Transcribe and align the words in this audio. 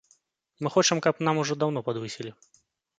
Мы 0.63 0.71
хочам, 0.77 1.03
каб 1.07 1.23
нам 1.29 1.43
ужо 1.45 1.61
даўно 1.67 1.79
падвысілі. 1.91 2.37